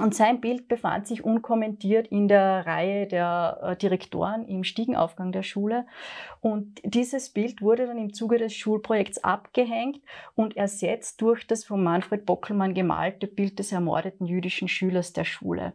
Und 0.00 0.14
sein 0.14 0.40
Bild 0.40 0.68
befand 0.68 1.08
sich 1.08 1.24
unkommentiert 1.24 2.06
in 2.06 2.28
der 2.28 2.64
Reihe 2.66 3.08
der 3.08 3.58
äh, 3.62 3.76
Direktoren 3.76 4.46
im 4.46 4.62
Stiegenaufgang 4.62 5.32
der 5.32 5.42
Schule. 5.42 5.86
Und 6.40 6.80
dieses 6.84 7.30
Bild 7.30 7.62
wurde 7.62 7.86
dann 7.86 7.98
im 7.98 8.12
Zuge 8.12 8.38
des 8.38 8.54
Schulprojekts 8.54 9.24
abgehängt 9.24 10.00
und 10.36 10.56
ersetzt 10.56 11.20
durch 11.20 11.48
das 11.48 11.64
von 11.64 11.82
Manfred 11.82 12.26
Bockelmann 12.26 12.74
gemalte 12.74 13.26
Bild 13.26 13.58
des 13.58 13.72
ermordeten 13.72 14.26
jüdischen 14.26 14.68
Schülers 14.68 15.12
der 15.12 15.24
Schule. 15.24 15.72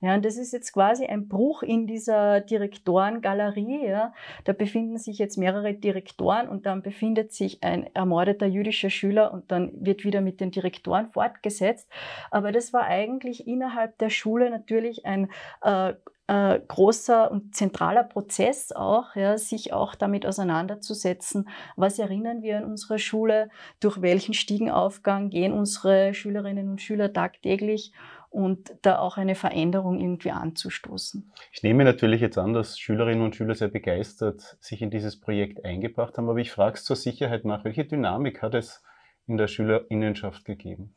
Ja, 0.00 0.14
und 0.14 0.24
das 0.24 0.36
ist 0.36 0.52
jetzt 0.52 0.72
quasi 0.72 1.06
ein 1.06 1.28
Bruch 1.28 1.62
in 1.62 1.86
dieser 1.86 2.40
Direktorengalerie. 2.40 3.86
Ja. 3.86 4.12
Da 4.44 4.52
befinden 4.52 4.98
sich 4.98 5.18
jetzt 5.18 5.36
mehrere 5.38 5.74
Direktoren 5.74 6.48
und 6.48 6.66
dann 6.66 6.82
befindet 6.82 7.32
sich 7.32 7.62
ein 7.64 7.92
ermordeter 7.94 8.46
jüdischer 8.46 8.90
Schüler 8.90 9.32
und 9.32 9.50
dann 9.50 9.72
wird 9.74 10.04
wieder 10.04 10.20
mit 10.20 10.40
den 10.40 10.50
Direktoren 10.50 11.10
fortgesetzt. 11.10 11.88
Aber 12.30 12.52
das 12.52 12.72
war 12.72 12.84
eigentlich 12.84 13.46
innerhalb 13.46 13.98
der 13.98 14.10
Schule 14.10 14.50
natürlich 14.50 15.04
ein 15.04 15.30
äh, 15.62 15.94
äh, 16.28 16.60
großer 16.68 17.30
und 17.30 17.56
zentraler 17.56 18.04
Prozess 18.04 18.70
auch, 18.72 19.16
ja, 19.16 19.38
sich 19.38 19.72
auch 19.72 19.94
damit 19.94 20.26
auseinanderzusetzen, 20.26 21.48
was 21.74 21.98
erinnern 21.98 22.42
wir 22.42 22.58
an 22.58 22.64
unsere 22.64 22.98
Schule, 22.98 23.48
durch 23.80 24.02
welchen 24.02 24.34
Stiegenaufgang 24.34 25.30
gehen 25.30 25.52
unsere 25.52 26.14
Schülerinnen 26.14 26.68
und 26.68 26.82
Schüler 26.82 27.12
tagtäglich 27.12 27.92
und 28.30 28.74
da 28.82 28.98
auch 28.98 29.16
eine 29.16 29.34
Veränderung 29.34 29.98
irgendwie 29.98 30.30
anzustoßen. 30.30 31.32
Ich 31.52 31.62
nehme 31.62 31.84
natürlich 31.84 32.20
jetzt 32.20 32.38
an, 32.38 32.52
dass 32.52 32.78
Schülerinnen 32.78 33.24
und 33.24 33.36
Schüler 33.36 33.54
sehr 33.54 33.68
begeistert 33.68 34.56
sich 34.60 34.82
in 34.82 34.90
dieses 34.90 35.18
Projekt 35.18 35.64
eingebracht 35.64 36.18
haben, 36.18 36.28
aber 36.28 36.38
ich 36.38 36.50
frage 36.50 36.76
es 36.76 36.84
zur 36.84 36.96
Sicherheit 36.96 37.44
nach, 37.44 37.64
welche 37.64 37.84
Dynamik 37.84 38.42
hat 38.42 38.54
es 38.54 38.82
in 39.26 39.36
der 39.36 39.48
Schülerinnenschaft 39.48 40.44
gegeben? 40.44 40.94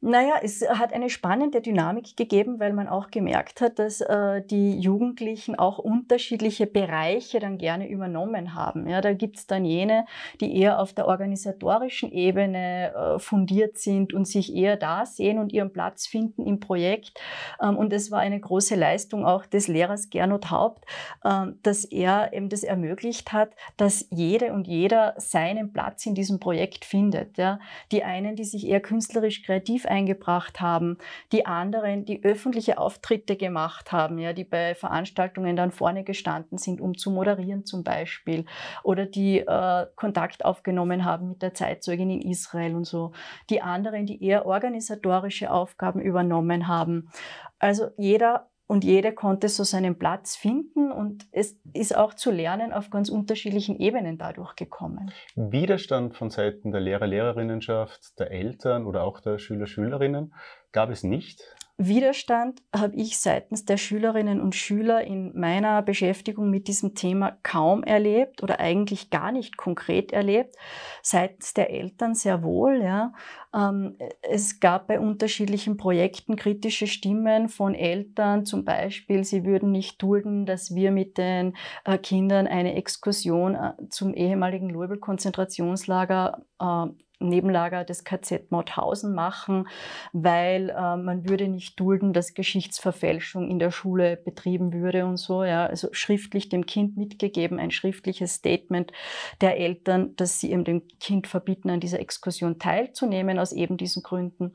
Naja, 0.00 0.34
es 0.42 0.62
hat 0.62 0.92
eine 0.92 1.10
spannende 1.10 1.60
Dynamik 1.60 2.16
gegeben, 2.16 2.60
weil 2.60 2.72
man 2.72 2.86
auch 2.86 3.10
gemerkt 3.10 3.60
hat, 3.60 3.80
dass 3.80 4.00
äh, 4.00 4.42
die 4.46 4.78
Jugendlichen 4.78 5.58
auch 5.58 5.78
unterschiedliche 5.78 6.68
Bereiche 6.68 7.40
dann 7.40 7.58
gerne 7.58 7.88
übernommen 7.88 8.54
haben. 8.54 8.86
Ja, 8.88 9.00
da 9.00 9.12
gibt's 9.12 9.48
dann 9.48 9.64
jene, 9.64 10.04
die 10.40 10.56
eher 10.56 10.78
auf 10.78 10.92
der 10.92 11.08
organisatorischen 11.08 12.12
Ebene 12.12 12.94
äh, 12.94 13.18
fundiert 13.18 13.78
sind 13.78 14.14
und 14.14 14.28
sich 14.28 14.54
eher 14.54 14.76
da 14.76 15.04
sehen 15.04 15.40
und 15.40 15.52
ihren 15.52 15.72
Platz 15.72 16.06
finden 16.06 16.46
im 16.46 16.60
Projekt. 16.60 17.20
Ähm, 17.60 17.76
und 17.76 17.92
es 17.92 18.12
war 18.12 18.20
eine 18.20 18.38
große 18.38 18.76
Leistung 18.76 19.26
auch 19.26 19.46
des 19.46 19.66
Lehrers 19.66 20.10
Gernot 20.10 20.48
Haupt, 20.52 20.84
äh, 21.24 21.46
dass 21.64 21.84
er 21.84 22.32
eben 22.32 22.48
das 22.50 22.62
ermöglicht 22.62 23.32
hat, 23.32 23.50
dass 23.76 24.06
jede 24.10 24.52
und 24.52 24.68
jeder 24.68 25.14
seinen 25.16 25.72
Platz 25.72 26.06
in 26.06 26.14
diesem 26.14 26.38
Projekt 26.38 26.84
findet. 26.84 27.36
Ja. 27.36 27.58
Die 27.90 28.04
einen, 28.04 28.36
die 28.36 28.44
sich 28.44 28.64
eher 28.64 28.80
künstlerisch 28.80 29.42
kreativ 29.42 29.87
eingebracht 29.88 30.60
haben, 30.60 30.98
die 31.32 31.46
anderen, 31.46 32.04
die 32.04 32.22
öffentliche 32.24 32.78
Auftritte 32.78 33.36
gemacht 33.36 33.92
haben, 33.92 34.18
ja, 34.18 34.32
die 34.32 34.44
bei 34.44 34.74
Veranstaltungen 34.74 35.56
dann 35.56 35.70
vorne 35.70 36.04
gestanden 36.04 36.58
sind, 36.58 36.80
um 36.80 36.96
zu 36.96 37.10
moderieren 37.10 37.64
zum 37.64 37.84
Beispiel, 37.84 38.44
oder 38.82 39.06
die 39.06 39.40
äh, 39.40 39.86
Kontakt 39.96 40.44
aufgenommen 40.44 41.04
haben 41.04 41.30
mit 41.30 41.42
der 41.42 41.54
Zeitzeugin 41.54 42.10
in 42.10 42.22
Israel 42.22 42.74
und 42.74 42.84
so, 42.84 43.12
die 43.50 43.62
anderen, 43.62 44.06
die 44.06 44.22
eher 44.22 44.46
organisatorische 44.46 45.50
Aufgaben 45.50 46.00
übernommen 46.00 46.68
haben. 46.68 47.10
Also 47.58 47.88
jeder 47.96 48.48
und 48.68 48.84
jede 48.84 49.12
konnte 49.12 49.48
so 49.48 49.64
seinen 49.64 49.98
Platz 49.98 50.36
finden 50.36 50.92
und 50.92 51.26
es 51.32 51.58
ist 51.72 51.96
auch 51.96 52.14
zu 52.14 52.30
lernen 52.30 52.72
auf 52.72 52.90
ganz 52.90 53.08
unterschiedlichen 53.08 53.80
Ebenen 53.80 54.18
dadurch 54.18 54.54
gekommen. 54.54 55.10
Widerstand 55.34 56.14
von 56.14 56.30
Seiten 56.30 56.70
der 56.70 56.82
Lehrer, 56.82 57.06
Lehrerinnenschaft, 57.06 58.18
der 58.18 58.30
Eltern 58.30 58.86
oder 58.86 59.02
auch 59.02 59.20
der 59.20 59.38
Schüler, 59.38 59.66
Schülerinnen 59.66 60.34
gab 60.70 60.90
es 60.90 61.02
nicht? 61.02 61.42
Widerstand 61.80 62.60
habe 62.74 62.96
ich 62.96 63.20
seitens 63.20 63.64
der 63.64 63.76
Schülerinnen 63.76 64.40
und 64.40 64.56
Schüler 64.56 65.04
in 65.04 65.38
meiner 65.38 65.80
Beschäftigung 65.80 66.50
mit 66.50 66.66
diesem 66.66 66.96
Thema 66.96 67.38
kaum 67.44 67.84
erlebt 67.84 68.42
oder 68.42 68.58
eigentlich 68.58 69.10
gar 69.10 69.30
nicht 69.30 69.56
konkret 69.56 70.10
erlebt. 70.10 70.56
Seitens 71.02 71.54
der 71.54 71.70
Eltern 71.70 72.16
sehr 72.16 72.42
wohl. 72.42 72.82
Ja. 72.82 73.12
Ähm, 73.54 73.96
es 74.22 74.58
gab 74.58 74.88
bei 74.88 74.98
unterschiedlichen 74.98 75.76
Projekten 75.76 76.34
kritische 76.34 76.88
Stimmen 76.88 77.48
von 77.48 77.76
Eltern, 77.76 78.44
zum 78.44 78.64
Beispiel, 78.64 79.22
sie 79.22 79.44
würden 79.44 79.70
nicht 79.70 80.02
dulden, 80.02 80.46
dass 80.46 80.74
wir 80.74 80.90
mit 80.90 81.16
den 81.16 81.56
äh, 81.84 81.96
Kindern 81.96 82.48
eine 82.48 82.74
Exkursion 82.74 83.54
äh, 83.54 83.74
zum 83.88 84.14
ehemaligen 84.14 84.68
Loibel-Konzentrationslager 84.68 86.42
äh, 86.58 86.86
Nebenlager 87.20 87.84
des 87.84 88.04
KZ 88.04 88.50
Mauthausen 88.50 89.14
machen, 89.14 89.68
weil 90.12 90.70
äh, 90.70 90.96
man 90.96 91.28
würde 91.28 91.48
nicht 91.48 91.78
dulden, 91.80 92.12
dass 92.12 92.34
Geschichtsverfälschung 92.34 93.50
in 93.50 93.58
der 93.58 93.70
Schule 93.70 94.16
betrieben 94.16 94.72
würde 94.72 95.04
und 95.04 95.16
so. 95.16 95.42
Ja, 95.42 95.66
also 95.66 95.88
schriftlich 95.92 96.48
dem 96.48 96.66
Kind 96.66 96.96
mitgegeben, 96.96 97.58
ein 97.58 97.70
schriftliches 97.70 98.34
Statement 98.34 98.92
der 99.40 99.58
Eltern, 99.58 100.14
dass 100.16 100.40
sie 100.40 100.52
eben 100.52 100.64
dem 100.64 100.82
Kind 101.00 101.26
verbieten, 101.26 101.70
an 101.70 101.80
dieser 101.80 102.00
Exkursion 102.00 102.58
teilzunehmen 102.58 103.38
aus 103.38 103.52
eben 103.52 103.76
diesen 103.76 104.02
Gründen 104.02 104.54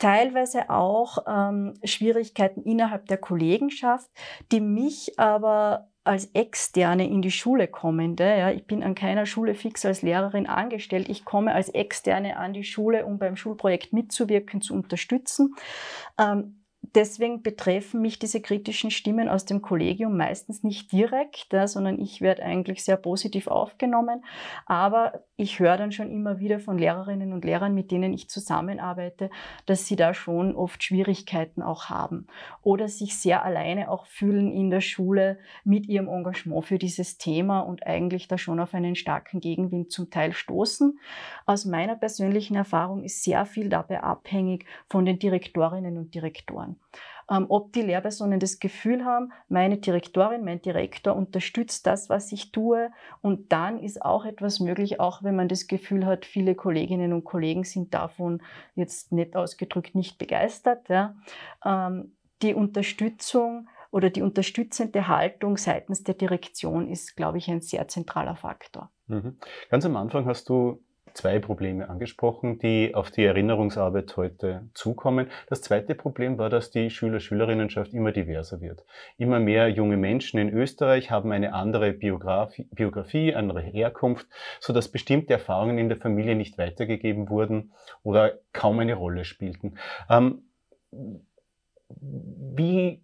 teilweise 0.00 0.70
auch 0.70 1.18
ähm, 1.28 1.74
Schwierigkeiten 1.84 2.62
innerhalb 2.62 3.06
der 3.06 3.18
Kollegenschaft, 3.18 4.10
die 4.50 4.60
mich 4.60 5.18
aber 5.18 5.90
als 6.02 6.26
Externe 6.32 7.06
in 7.08 7.20
die 7.20 7.30
Schule 7.30 7.68
kommende, 7.68 8.24
ja, 8.24 8.50
ich 8.50 8.66
bin 8.66 8.82
an 8.82 8.94
keiner 8.94 9.26
Schule 9.26 9.54
fix 9.54 9.84
als 9.84 10.00
Lehrerin 10.02 10.46
angestellt, 10.46 11.08
ich 11.10 11.24
komme 11.24 11.54
als 11.54 11.68
Externe 11.68 12.38
an 12.38 12.54
die 12.54 12.64
Schule, 12.64 13.04
um 13.04 13.18
beim 13.18 13.36
Schulprojekt 13.36 13.92
mitzuwirken, 13.92 14.62
zu 14.62 14.74
unterstützen, 14.74 15.54
ähm, 16.18 16.59
deswegen 16.94 17.42
betreffen 17.42 18.00
mich 18.00 18.18
diese 18.18 18.40
kritischen 18.40 18.90
Stimmen 18.90 19.28
aus 19.28 19.44
dem 19.44 19.62
Kollegium 19.62 20.16
meistens 20.16 20.62
nicht 20.62 20.92
direkt, 20.92 21.48
sondern 21.66 21.98
ich 21.98 22.20
werde 22.20 22.42
eigentlich 22.42 22.84
sehr 22.84 22.96
positiv 22.96 23.46
aufgenommen. 23.46 24.24
Aber 24.66 25.24
ich 25.36 25.58
höre 25.58 25.76
dann 25.76 25.92
schon 25.92 26.10
immer 26.10 26.38
wieder 26.38 26.60
von 26.60 26.78
Lehrerinnen 26.78 27.32
und 27.32 27.44
Lehrern, 27.44 27.74
mit 27.74 27.90
denen 27.90 28.12
ich 28.12 28.28
zusammenarbeite, 28.28 29.30
dass 29.66 29.86
sie 29.86 29.96
da 29.96 30.14
schon 30.14 30.54
oft 30.54 30.82
Schwierigkeiten 30.82 31.62
auch 31.62 31.86
haben 31.86 32.26
oder 32.62 32.88
sich 32.88 33.16
sehr 33.16 33.44
alleine 33.44 33.90
auch 33.90 34.06
fühlen 34.06 34.52
in 34.52 34.70
der 34.70 34.80
Schule 34.80 35.38
mit 35.64 35.88
ihrem 35.88 36.08
Engagement 36.08 36.64
für 36.64 36.78
dieses 36.78 37.18
Thema 37.18 37.60
und 37.60 37.86
eigentlich 37.86 38.28
da 38.28 38.38
schon 38.38 38.60
auf 38.60 38.74
einen 38.74 38.96
starken 38.96 39.40
Gegenwind 39.40 39.92
zum 39.92 40.10
Teil 40.10 40.32
stoßen. 40.32 40.98
Aus 41.46 41.64
meiner 41.64 41.96
persönlichen 41.96 42.56
Erfahrung 42.56 43.04
ist 43.04 43.22
sehr 43.22 43.46
viel 43.46 43.68
dabei 43.68 44.02
abhängig 44.02 44.66
von 44.88 45.04
den 45.04 45.18
Direktorinnen 45.18 45.96
und 45.96 46.14
Direktoren. 46.14 46.79
Ähm, 47.30 47.46
ob 47.48 47.72
die 47.72 47.82
Lehrpersonen 47.82 48.40
das 48.40 48.58
Gefühl 48.58 49.04
haben, 49.04 49.32
meine 49.48 49.78
Direktorin, 49.78 50.44
mein 50.44 50.60
Direktor 50.60 51.14
unterstützt 51.14 51.86
das, 51.86 52.10
was 52.10 52.32
ich 52.32 52.50
tue. 52.50 52.90
Und 53.20 53.52
dann 53.52 53.78
ist 53.78 54.02
auch 54.02 54.24
etwas 54.24 54.58
möglich, 54.58 54.98
auch 54.98 55.22
wenn 55.22 55.36
man 55.36 55.48
das 55.48 55.68
Gefühl 55.68 56.06
hat, 56.06 56.26
viele 56.26 56.54
Kolleginnen 56.54 57.12
und 57.12 57.24
Kollegen 57.24 57.64
sind 57.64 57.94
davon 57.94 58.42
jetzt 58.74 59.12
nicht 59.12 59.36
ausgedrückt 59.36 59.94
nicht 59.94 60.18
begeistert. 60.18 60.88
Ja. 60.88 61.14
Ähm, 61.64 62.16
die 62.42 62.54
Unterstützung 62.54 63.68
oder 63.92 64.10
die 64.10 64.22
unterstützende 64.22 65.08
Haltung 65.08 65.56
seitens 65.56 66.02
der 66.02 66.14
Direktion 66.14 66.88
ist, 66.88 67.16
glaube 67.16 67.38
ich, 67.38 67.48
ein 67.48 67.60
sehr 67.60 67.86
zentraler 67.88 68.36
Faktor. 68.36 68.90
Mhm. 69.06 69.36
Ganz 69.68 69.84
am 69.84 69.96
Anfang 69.96 70.26
hast 70.26 70.48
du 70.48 70.82
zwei 71.14 71.38
Probleme 71.38 71.88
angesprochen, 71.88 72.58
die 72.58 72.94
auf 72.94 73.10
die 73.10 73.24
Erinnerungsarbeit 73.24 74.16
heute 74.16 74.68
zukommen. 74.74 75.28
Das 75.48 75.62
zweite 75.62 75.94
Problem 75.94 76.38
war, 76.38 76.50
dass 76.50 76.70
die 76.70 76.90
Schüler-Schülerinnenschaft 76.90 77.92
immer 77.92 78.12
diverser 78.12 78.60
wird. 78.60 78.84
Immer 79.18 79.40
mehr 79.40 79.68
junge 79.68 79.96
Menschen 79.96 80.38
in 80.38 80.48
Österreich 80.48 81.10
haben 81.10 81.32
eine 81.32 81.54
andere 81.54 81.92
Biografie, 81.92 82.66
Biografie 82.70 83.34
andere 83.34 83.60
Herkunft, 83.60 84.26
so 84.60 84.72
dass 84.72 84.88
bestimmte 84.88 85.32
Erfahrungen 85.32 85.78
in 85.78 85.88
der 85.88 85.98
Familie 85.98 86.34
nicht 86.34 86.58
weitergegeben 86.58 87.28
wurden 87.28 87.72
oder 88.02 88.38
kaum 88.52 88.78
eine 88.78 88.94
Rolle 88.94 89.24
spielten. 89.24 89.76
Ähm, 90.08 90.42
wie 91.90 93.00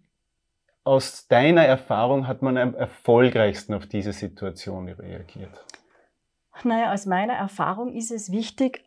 aus 0.83 1.27
deiner 1.27 1.65
Erfahrung 1.65 2.27
hat 2.27 2.41
man 2.41 2.57
am 2.57 2.73
erfolgreichsten 2.73 3.73
auf 3.73 3.87
diese 3.87 4.13
Situation 4.13 4.87
reagiert? 4.87 5.51
Naja, 6.63 6.93
aus 6.93 7.05
meiner 7.05 7.33
Erfahrung 7.33 7.93
ist 7.93 8.11
es 8.11 8.31
wichtig, 8.31 8.86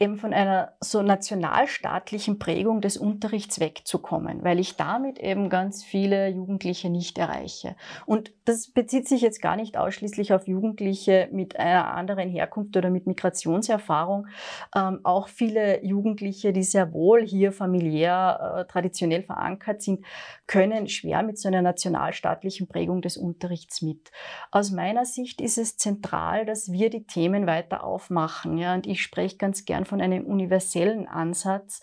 eben 0.00 0.16
von 0.16 0.32
einer 0.32 0.72
so 0.80 1.02
nationalstaatlichen 1.02 2.38
Prägung 2.38 2.80
des 2.80 2.96
Unterrichts 2.96 3.60
wegzukommen, 3.60 4.44
weil 4.44 4.58
ich 4.58 4.76
damit 4.76 5.18
eben 5.18 5.48
ganz 5.48 5.84
viele 5.84 6.28
Jugendliche 6.28 6.90
nicht 6.90 7.18
erreiche. 7.18 7.76
Und 8.04 8.32
das 8.44 8.68
bezieht 8.68 9.08
sich 9.08 9.22
jetzt 9.22 9.42
gar 9.42 9.56
nicht 9.56 9.76
ausschließlich 9.76 10.32
auf 10.32 10.46
Jugendliche 10.46 11.28
mit 11.32 11.58
einer 11.58 11.92
anderen 11.94 12.28
Herkunft 12.28 12.76
oder 12.76 12.90
mit 12.90 13.06
Migrationserfahrung. 13.06 14.26
Ähm, 14.74 15.00
auch 15.02 15.28
viele 15.28 15.84
Jugendliche, 15.84 16.52
die 16.52 16.62
sehr 16.62 16.92
wohl 16.92 17.24
hier 17.24 17.52
familiär 17.52 18.56
äh, 18.58 18.64
traditionell 18.70 19.22
verankert 19.22 19.82
sind, 19.82 20.04
können 20.46 20.88
schwer 20.88 21.22
mit 21.22 21.38
so 21.38 21.48
einer 21.48 21.62
nationalstaatlichen 21.62 22.68
Prägung 22.68 23.02
des 23.02 23.16
Unterrichts 23.16 23.82
mit. 23.82 24.10
Aus 24.50 24.70
meiner 24.70 25.04
Sicht 25.04 25.40
ist 25.40 25.58
es 25.58 25.76
zentral, 25.76 26.46
dass 26.46 26.70
wir 26.70 26.90
die 26.90 27.04
Themen 27.04 27.46
weiter 27.46 27.84
aufmachen. 27.84 28.58
Ja, 28.58 28.74
und 28.74 28.86
ich 28.86 29.02
spreche 29.02 29.36
ganz 29.36 29.64
gern 29.76 29.84
von 29.84 30.00
einem 30.00 30.24
universellen 30.24 31.06
Ansatz, 31.06 31.82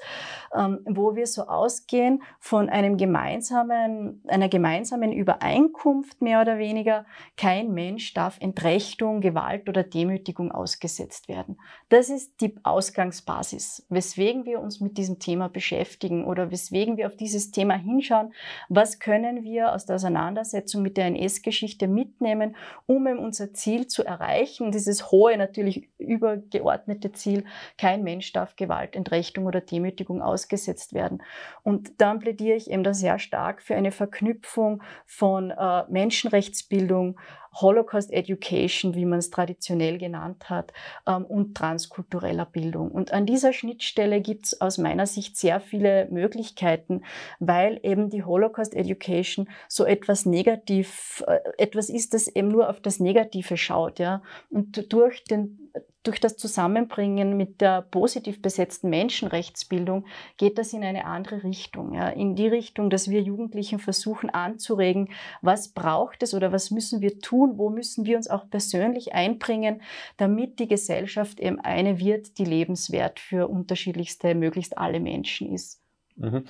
ähm, 0.56 0.80
wo 0.86 1.16
wir 1.16 1.28
so 1.28 1.44
ausgehen 1.44 2.24
von 2.40 2.70
einem 2.70 2.98
gemeinsamen, 2.98 4.24
einer 4.28 4.50
gemeinsamen 4.50 5.12
Übereinkunft 5.12 6.22
mehr 6.22 6.42
oder 6.42 6.58
weniger. 6.58 7.06
Kein 7.38 7.72
Mensch 7.74 8.14
darf 8.14 8.38
Entrechtung, 8.40 9.22
Gewalt 9.22 9.70
oder 9.70 9.84
Demütigung 9.84 10.52
ausgesetzt 10.52 11.28
werden. 11.28 11.58
Das 11.90 12.10
ist 12.10 12.42
die 12.42 12.56
Ausgangsbasis, 12.64 13.86
weswegen 13.90 14.46
wir 14.46 14.60
uns 14.60 14.80
mit 14.80 14.98
diesem 14.98 15.20
Thema 15.20 15.50
beschäftigen 15.50 16.26
oder 16.26 16.50
weswegen 16.50 16.98
wir 16.98 17.08
auf 17.08 17.16
dieses 17.16 17.52
Thema 17.52 17.76
hinschauen. 17.76 18.34
Was 18.70 19.00
können 19.00 19.44
wir 19.44 19.74
aus 19.74 19.86
der 19.86 19.98
Auseinandersetzung 19.98 20.82
mit 20.82 20.98
der 20.98 21.06
NS-Geschichte 21.06 21.88
mitnehmen, 21.88 22.56
um 22.88 23.04
unser 23.04 23.54
Ziel 23.54 23.88
zu 23.88 24.04
erreichen, 24.04 24.72
dieses 24.72 25.12
hohe, 25.12 25.38
natürlich 25.38 25.90
übergeordnete 26.04 27.12
Ziel, 27.12 27.46
kein 27.78 28.04
Mensch 28.04 28.32
darf 28.34 28.56
Gewalt, 28.56 28.96
Entrechtung 28.96 29.46
oder 29.46 29.62
Demütigung 29.62 30.22
ausgesetzt 30.22 30.94
werden. 30.94 31.22
Und 31.64 32.02
dann 32.02 32.20
plädiere 32.20 32.58
ich 32.58 32.70
eben 32.70 32.84
da 32.84 32.94
sehr 32.94 33.20
stark 33.20 33.62
für 33.62 33.76
eine 33.76 33.92
Verknüpfung 33.92 34.84
von 35.06 35.52
äh, 35.52 35.84
Menschenrechtsbildung, 35.90 37.20
Holocaust 37.54 38.12
Education, 38.12 38.96
wie 38.96 39.06
man 39.06 39.20
es 39.20 39.30
traditionell 39.30 39.98
genannt 39.98 40.50
hat, 40.50 40.74
ähm, 41.08 41.26
und 41.26 41.56
transkultureller 41.56 42.46
Bildung. 42.46 42.92
Und 42.92 43.14
an 43.14 43.26
dieser 43.26 43.54
Schnittstelle 43.54 44.22
gibt 44.22 44.46
es 44.46 44.62
aus 44.62 44.78
meiner 44.78 45.06
Sicht 45.06 45.38
sehr 45.38 45.60
viele 45.60 46.08
Möglichkeiten, 46.12 47.04
weil 47.40 47.80
eben 47.84 48.10
die 48.10 48.24
Holocaust 48.24 48.76
Education 48.76 49.50
so 49.68 49.86
etwas 49.86 50.26
negativ, 50.26 51.24
äh, 51.28 51.40
etwas 51.58 51.90
ist, 51.90 52.14
das 52.14 52.28
eben 52.28 52.50
nur 52.50 52.70
auf 52.70 52.80
das 52.82 53.00
Negative 53.00 53.58
schaut, 53.58 54.00
ja. 54.00 54.22
Und 54.50 54.92
durch 54.92 55.24
den 55.24 55.72
durch 56.04 56.20
das 56.20 56.36
Zusammenbringen 56.36 57.38
mit 57.38 57.62
der 57.62 57.82
positiv 57.82 58.42
besetzten 58.42 58.90
Menschenrechtsbildung 58.90 60.06
geht 60.38 60.58
das 60.58 60.74
in 60.74 60.84
eine 60.84 61.06
andere 61.06 61.44
Richtung. 61.44 61.94
Ja, 61.94 62.10
in 62.10 62.36
die 62.36 62.48
Richtung, 62.48 62.90
dass 62.90 63.10
wir 63.10 63.22
Jugendlichen 63.22 63.80
versuchen 63.80 64.30
anzuregen, 64.30 65.10
was 65.42 65.70
braucht 65.70 66.22
es 66.22 66.34
oder 66.34 66.52
was 66.52 66.72
müssen 66.72 67.02
wir 67.02 67.20
tun, 67.20 67.43
wo 67.58 67.70
müssen 67.70 68.06
wir 68.06 68.18
uns 68.18 68.30
auch 68.30 68.50
persönlich 68.50 69.14
einbringen, 69.14 69.82
damit 70.18 70.60
die 70.60 70.68
Gesellschaft 70.68 71.40
eben 71.40 71.60
eine 71.60 72.00
wird, 72.00 72.38
die 72.38 72.46
lebenswert 72.46 73.20
für 73.20 73.48
unterschiedlichste, 73.48 74.36
möglichst 74.36 74.78
alle 74.78 75.00
Menschen 75.00 75.52
ist. 75.54 75.82
Mhm. 76.16 76.46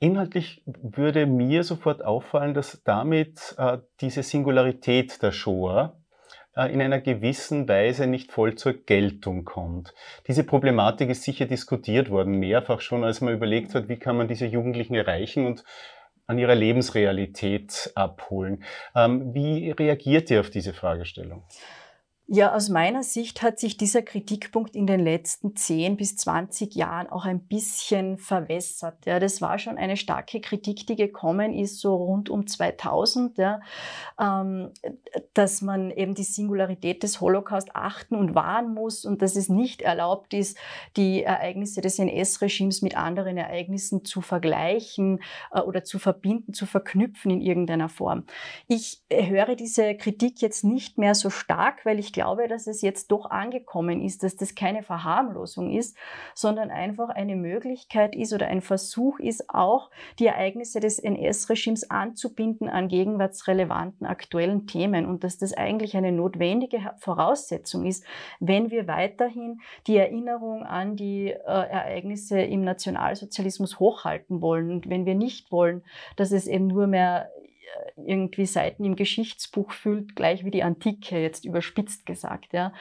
Inhaltlich 0.00 0.62
würde 0.66 1.26
mir 1.26 1.64
sofort 1.64 2.04
auffallen, 2.04 2.52
dass 2.52 2.82
damit 2.84 3.54
äh, 3.58 3.78
diese 4.00 4.22
Singularität 4.22 5.22
der 5.22 5.32
Shoah 5.32 5.96
äh, 6.56 6.72
in 6.72 6.82
einer 6.82 7.00
gewissen 7.00 7.68
Weise 7.68 8.06
nicht 8.06 8.30
voll 8.30 8.54
zur 8.54 8.74
Geltung 8.74 9.44
kommt. 9.44 9.94
Diese 10.28 10.44
Problematik 10.44 11.10
ist 11.10 11.22
sicher 11.22 11.46
diskutiert 11.46 12.10
worden, 12.10 12.38
mehrfach 12.38 12.80
schon, 12.80 13.04
als 13.04 13.20
man 13.20 13.34
überlegt 13.34 13.74
hat, 13.74 13.88
wie 13.88 13.98
kann 13.98 14.16
man 14.16 14.28
diese 14.28 14.46
Jugendlichen 14.46 14.94
erreichen 14.94 15.46
und 15.46 15.64
an 16.26 16.38
ihrer 16.38 16.54
Lebensrealität 16.54 17.92
abholen. 17.94 18.64
Ähm, 18.94 19.34
wie 19.34 19.70
reagiert 19.70 20.30
ihr 20.30 20.40
auf 20.40 20.50
diese 20.50 20.72
Fragestellung? 20.72 21.44
Ja, 22.26 22.54
aus 22.54 22.70
meiner 22.70 23.02
Sicht 23.02 23.42
hat 23.42 23.58
sich 23.58 23.76
dieser 23.76 24.00
Kritikpunkt 24.00 24.74
in 24.74 24.86
den 24.86 25.00
letzten 25.00 25.56
10 25.56 25.98
bis 25.98 26.16
20 26.16 26.74
Jahren 26.74 27.06
auch 27.10 27.26
ein 27.26 27.40
bisschen 27.40 28.16
verwässert. 28.16 29.04
Ja, 29.04 29.20
das 29.20 29.42
war 29.42 29.58
schon 29.58 29.76
eine 29.76 29.98
starke 29.98 30.40
Kritik, 30.40 30.86
die 30.86 30.96
gekommen 30.96 31.52
ist, 31.52 31.80
so 31.80 31.94
rund 31.94 32.30
um 32.30 32.46
2000, 32.46 33.36
ja, 33.36 33.60
ähm, 34.18 34.70
dass 35.34 35.60
man 35.60 35.90
eben 35.90 36.14
die 36.14 36.22
Singularität 36.22 37.02
des 37.02 37.20
Holocaust 37.20 37.76
achten 37.76 38.14
und 38.14 38.34
wahren 38.34 38.72
muss 38.72 39.04
und 39.04 39.20
dass 39.20 39.36
es 39.36 39.50
nicht 39.50 39.82
erlaubt 39.82 40.32
ist, 40.32 40.56
die 40.96 41.24
Ereignisse 41.24 41.82
des 41.82 41.98
NS-Regimes 41.98 42.80
mit 42.80 42.96
anderen 42.96 43.36
Ereignissen 43.36 44.02
zu 44.06 44.22
vergleichen 44.22 45.20
äh, 45.52 45.60
oder 45.60 45.84
zu 45.84 45.98
verbinden, 45.98 46.54
zu 46.54 46.64
verknüpfen 46.64 47.30
in 47.30 47.42
irgendeiner 47.42 47.90
Form. 47.90 48.24
Ich 48.66 49.02
höre 49.12 49.56
diese 49.56 49.94
Kritik 49.94 50.40
jetzt 50.40 50.64
nicht 50.64 50.96
mehr 50.96 51.14
so 51.14 51.28
stark, 51.28 51.84
weil 51.84 51.98
ich 51.98 52.13
glaube, 52.14 52.48
dass 52.48 52.66
es 52.66 52.80
jetzt 52.80 53.10
doch 53.10 53.30
angekommen 53.30 54.00
ist, 54.00 54.22
dass 54.22 54.36
das 54.36 54.54
keine 54.54 54.82
Verharmlosung 54.82 55.70
ist, 55.70 55.96
sondern 56.34 56.70
einfach 56.70 57.10
eine 57.10 57.36
Möglichkeit 57.36 58.14
ist 58.14 58.32
oder 58.32 58.46
ein 58.46 58.62
Versuch 58.62 59.18
ist, 59.18 59.50
auch 59.50 59.90
die 60.18 60.26
Ereignisse 60.26 60.80
des 60.80 60.98
NS-Regimes 60.98 61.90
anzubinden 61.90 62.68
an 62.68 62.88
gegenwartsrelevanten 62.88 64.06
aktuellen 64.06 64.66
Themen 64.66 65.04
und 65.04 65.24
dass 65.24 65.36
das 65.36 65.52
eigentlich 65.52 65.96
eine 65.96 66.12
notwendige 66.12 66.94
Voraussetzung 66.98 67.84
ist, 67.84 68.04
wenn 68.40 68.70
wir 68.70 68.86
weiterhin 68.86 69.60
die 69.86 69.96
Erinnerung 69.96 70.62
an 70.62 70.96
die 70.96 71.30
äh, 71.30 71.36
Ereignisse 71.44 72.40
im 72.40 72.62
Nationalsozialismus 72.62 73.80
hochhalten 73.80 74.40
wollen 74.40 74.70
und 74.70 74.88
wenn 74.88 75.04
wir 75.04 75.16
nicht 75.16 75.50
wollen, 75.50 75.82
dass 76.16 76.30
es 76.30 76.46
eben 76.46 76.68
nur 76.68 76.86
mehr 76.86 77.28
irgendwie 77.96 78.46
Seiten 78.46 78.84
im 78.84 78.96
Geschichtsbuch 78.96 79.72
füllt, 79.72 80.16
gleich 80.16 80.44
wie 80.44 80.50
die 80.50 80.62
Antike, 80.62 81.20
jetzt 81.20 81.44
überspitzt 81.44 82.06
gesagt, 82.06 82.52
ja, 82.52 82.72